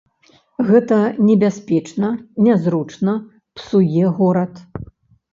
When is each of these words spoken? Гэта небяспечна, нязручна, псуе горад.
Гэта 0.67 0.95
небяспечна, 1.27 2.07
нязручна, 2.47 3.13
псуе 3.59 4.05
горад. 4.21 4.53